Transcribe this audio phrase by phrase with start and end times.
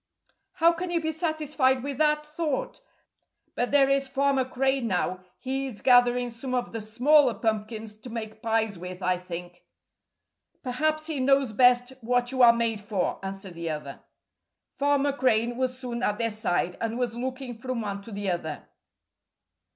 [0.53, 2.81] "How can you be satisfied with that thought?
[3.53, 5.19] But there is Farmer Crane now.
[5.37, 9.61] He is gathering some of the smaller pumpkins to make pies with, I think."
[10.63, 13.99] "Perhaps he knows best what you are made for," answered the other.
[14.69, 18.67] Farmer Crane was soon at their side, and was looking from one to the other.